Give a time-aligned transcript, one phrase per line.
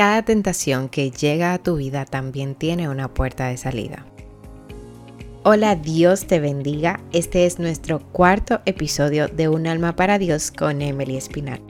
[0.00, 4.06] Cada tentación que llega a tu vida también tiene una puerta de salida.
[5.42, 7.00] Hola, Dios te bendiga.
[7.12, 11.60] Este es nuestro cuarto episodio de Un alma para Dios con Emily Espinal.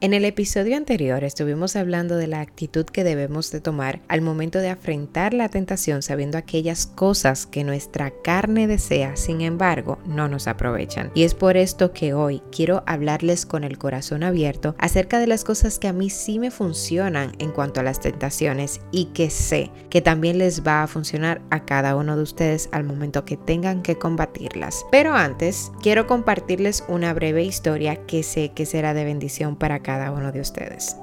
[0.00, 4.60] En el episodio anterior estuvimos hablando de la actitud que debemos de tomar al momento
[4.60, 10.46] de afrontar la tentación sabiendo aquellas cosas que nuestra carne desea, sin embargo, no nos
[10.46, 11.10] aprovechan.
[11.14, 15.42] Y es por esto que hoy quiero hablarles con el corazón abierto acerca de las
[15.42, 19.72] cosas que a mí sí me funcionan en cuanto a las tentaciones y que sé
[19.90, 23.82] que también les va a funcionar a cada uno de ustedes al momento que tengan
[23.82, 24.86] que combatirlas.
[24.92, 30.12] Pero antes, quiero compartirles una breve historia que sé que será de bendición para cada
[30.12, 30.98] uno de ustedes.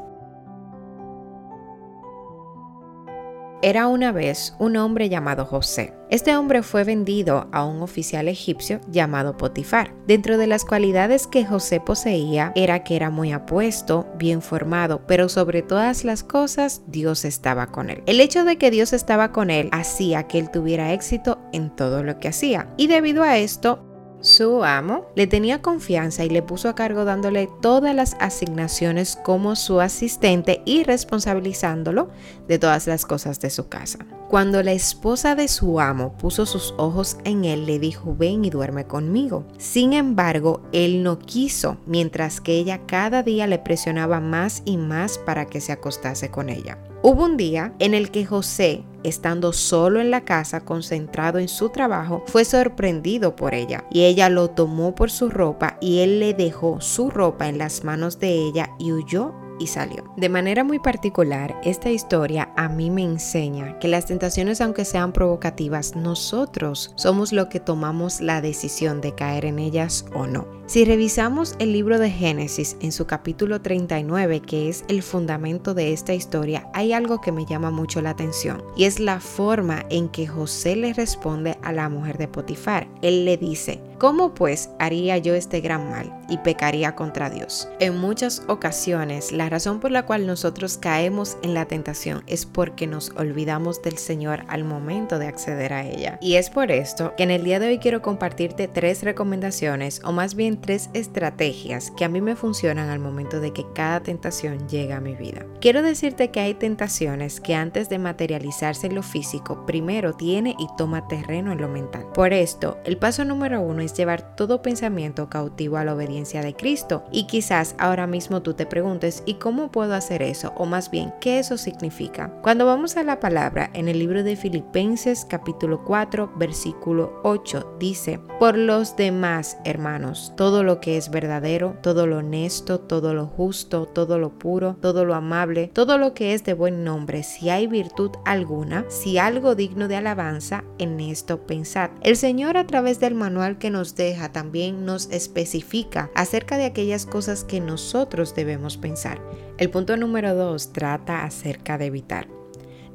[3.64, 5.96] Era una vez un hombre llamado José.
[6.12, 9.96] Este hombre fue vendido a un oficial egipcio llamado Potifar.
[10.06, 15.30] Dentro de las cualidades que José poseía era que era muy apuesto, bien formado, pero
[15.30, 18.04] sobre todas las cosas Dios estaba con él.
[18.06, 22.04] El hecho de que Dios estaba con él hacía que él tuviera éxito en todo
[22.04, 22.72] lo que hacía.
[22.78, 23.95] Y debido a esto,
[24.26, 29.56] su amo le tenía confianza y le puso a cargo dándole todas las asignaciones como
[29.56, 32.10] su asistente y responsabilizándolo
[32.48, 34.00] de todas las cosas de su casa.
[34.28, 38.50] Cuando la esposa de su amo puso sus ojos en él, le dijo, ven y
[38.50, 39.46] duerme conmigo.
[39.60, 45.20] Sin embargo, él no quiso, mientras que ella cada día le presionaba más y más
[45.20, 46.80] para que se acostase con ella.
[47.08, 51.70] Hubo un día en el que José, estando solo en la casa, concentrado en su
[51.70, 56.34] trabajo, fue sorprendido por ella y ella lo tomó por su ropa y él le
[56.34, 60.04] dejó su ropa en las manos de ella y huyó y salió.
[60.18, 65.14] De manera muy particular, esta historia a mí me enseña que las tentaciones, aunque sean
[65.14, 70.48] provocativas, nosotros somos lo que tomamos la decisión de caer en ellas o no.
[70.68, 75.94] Si revisamos el libro de Génesis en su capítulo 39, que es el fundamento de
[75.94, 80.10] esta historia, hay algo que me llama mucho la atención y es la forma en
[80.10, 82.88] que José le responde a la mujer de Potifar.
[83.04, 87.68] Él le dice, ¿cómo pues haría yo este gran mal y pecaría contra Dios?
[87.80, 92.88] En muchas ocasiones la razón por la cual nosotros caemos en la tentación es porque
[92.88, 96.18] nos olvidamos del Señor al momento de acceder a ella.
[96.22, 100.12] Y es por esto que en el día de hoy quiero compartirte tres recomendaciones o
[100.12, 104.68] más bien tres estrategias que a mí me funcionan al momento de que cada tentación
[104.68, 105.46] llega a mi vida.
[105.62, 110.68] Quiero decirte que hay tentaciones que antes de materializarse en lo físico, primero tiene y
[110.78, 112.06] toma terreno en lo mental.
[112.14, 116.56] Por esto, el paso número uno es llevar todo pensamiento cautivo a la obediencia de
[116.56, 117.04] Cristo.
[117.12, 120.54] Y quizás ahora mismo tú te preguntes, ¿y cómo puedo hacer eso?
[120.58, 122.32] O más bien, ¿qué eso significa?
[122.42, 128.20] Cuando vamos a la palabra en el libro de Filipenses capítulo 4 versículo 8 dice,
[128.40, 133.86] por los demás hermanos, todo lo que es verdadero, todo lo honesto, todo lo justo,
[133.86, 137.68] todo lo puro, todo lo amable, todo lo que es de buen nombre, si hay
[137.68, 141.92] virtud alguna, si algo digno de alabanza, en esto pensad.
[142.02, 147.06] El Señor a través del manual que nos deja también nos especifica acerca de aquellas
[147.06, 149.22] cosas que nosotros debemos pensar.
[149.58, 152.30] El punto número dos trata acerca de evitar.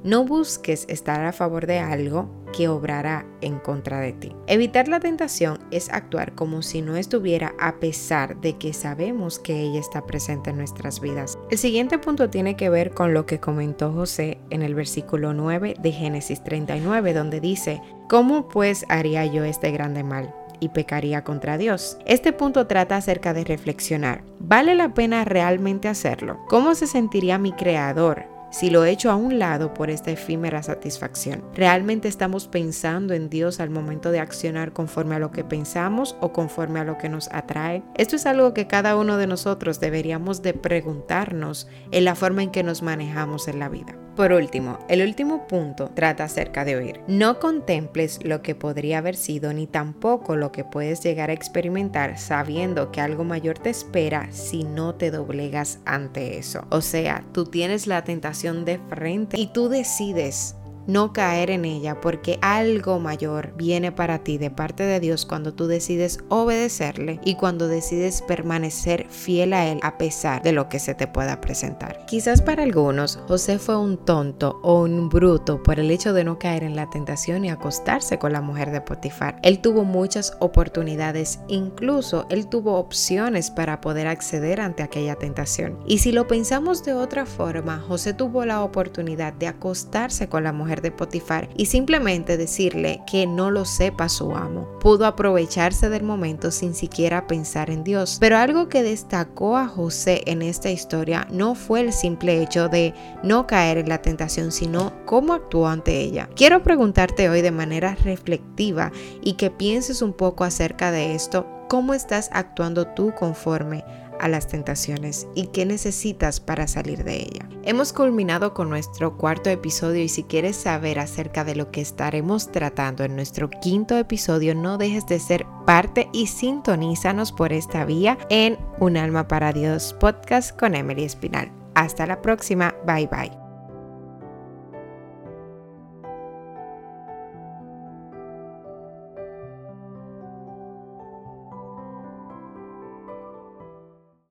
[0.02, 4.32] No busques estar a favor de algo que obrará en contra de ti.
[4.46, 9.60] Evitar la tentación es actuar como si no estuviera a pesar de que sabemos que
[9.60, 11.38] ella está presente en nuestras vidas.
[11.50, 15.74] El siguiente punto tiene que ver con lo que comentó José en el versículo 9
[15.78, 20.34] de Génesis 39, donde dice, ¿cómo pues haría yo este grande mal?
[20.60, 21.98] Y pecaría contra Dios.
[22.06, 24.22] Este punto trata acerca de reflexionar.
[24.38, 26.38] ¿Vale la pena realmente hacerlo?
[26.48, 31.44] ¿Cómo se sentiría mi creador si lo echo a un lado por esta efímera satisfacción.
[31.54, 36.32] ¿Realmente estamos pensando en Dios al momento de accionar conforme a lo que pensamos o
[36.32, 37.82] conforme a lo que nos atrae?
[37.97, 42.50] Esto es algo que cada uno de nosotros deberíamos de preguntarnos en la forma en
[42.50, 44.00] que nos manejamos en la vida.
[44.20, 47.00] Por último, el último punto trata acerca de oír.
[47.06, 52.19] No contemples lo que podría haber sido ni tampoco lo que puedes llegar a experimentar
[52.19, 56.67] sabiendo que algo mayor te espera si no te doblegas ante eso.
[56.69, 60.55] O sea, tú tienes la tentación de frente y tú decides
[60.87, 65.53] no caer en ella porque algo mayor viene para ti de parte de Dios cuando
[65.55, 70.79] tú decides obedecerle y cuando decides permanecer fiel a Él a pesar de lo que
[70.79, 72.05] se te pueda presentar.
[72.06, 76.38] Quizás para algunos José fue un tonto o un bruto por el hecho de no
[76.38, 79.38] caer en la tentación y acostarse con la mujer de Potifar.
[79.43, 85.79] Él tuvo muchas oportunidades, incluso él tuvo opciones para poder acceder ante aquella tentación.
[85.87, 90.53] Y si lo pensamos de otra forma, José tuvo la oportunidad de acostarse con la
[90.53, 94.69] mujer de Potifar y simplemente decirle que no lo sepa su amo.
[94.78, 98.19] Pudo aprovecharse del momento sin siquiera pensar en Dios.
[98.20, 102.94] Pero algo que destacó a José en esta historia no fue el simple hecho de
[103.25, 106.28] no caer en la tentación, sino cómo actuó ante ella.
[106.37, 111.94] Quiero preguntarte hoy de manera reflectiva y que pienses un poco acerca de esto, cómo
[111.94, 113.84] estás actuando tú conforme
[114.20, 117.49] a las tentaciones y qué necesitas para salir de ella.
[117.62, 122.50] Hemos culminado con nuestro cuarto episodio y si quieres saber acerca de lo que estaremos
[122.52, 128.19] tratando en nuestro quinto episodio, no dejes de ser parte y sintonízanos por esta vía
[128.28, 131.50] en Un alma para Dios podcast con Emily Espinal.
[131.75, 133.39] Hasta la próxima, bye bye.